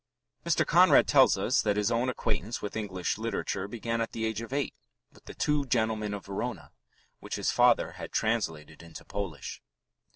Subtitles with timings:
[0.43, 0.65] Mr.
[0.65, 4.51] Conrad tells us that his own acquaintance with English literature began at the age of
[4.51, 4.73] eight
[5.11, 6.71] with The Two Gentlemen of Verona,
[7.19, 9.61] which his father had translated into Polish.